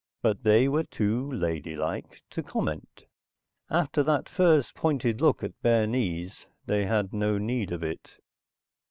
But 0.23 0.41
they 0.41 0.67
were 0.67 0.83
too 0.85 1.31
ladylike 1.31 2.23
to 2.31 2.41
comment. 2.41 3.05
After 3.69 4.01
that 4.01 4.27
first 4.27 4.73
pointed 4.73 5.21
look 5.21 5.43
at 5.43 5.61
bare 5.61 5.85
knees, 5.85 6.47
they 6.65 6.87
had 6.87 7.13
no 7.13 7.37
need 7.37 7.71
of 7.71 7.83
it. 7.83 8.17